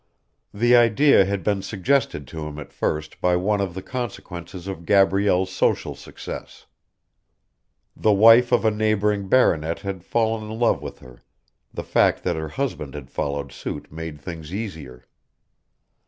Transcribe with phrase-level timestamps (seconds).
[0.51, 4.83] The idea had been suggested to him at first by one of the consequences of
[4.87, 6.65] Gabrielle's social success.
[7.95, 11.21] The wife of a neighbouring baronet had fallen in love with her
[11.71, 15.05] the fact that her husband had followed suit made things easier.